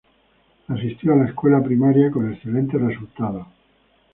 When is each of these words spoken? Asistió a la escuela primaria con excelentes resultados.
Asistió 0.67 1.13
a 1.13 1.17
la 1.17 1.25
escuela 1.27 1.61
primaria 1.61 2.09
con 2.09 2.33
excelentes 2.33 2.81
resultados. 2.81 3.45